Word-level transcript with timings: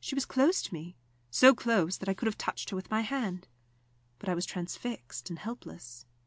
She 0.00 0.14
was 0.14 0.24
close 0.24 0.62
to 0.62 0.72
me 0.72 0.96
so 1.30 1.54
close 1.54 1.98
that 1.98 2.08
I 2.08 2.14
could 2.14 2.24
have 2.24 2.38
touched 2.38 2.70
her 2.70 2.74
with 2.76 2.90
my 2.90 3.02
hand. 3.02 3.48
But 4.18 4.30
I 4.30 4.34
was 4.34 4.46
transfixed 4.46 5.28
and 5.28 5.38
helpless. 5.38 6.06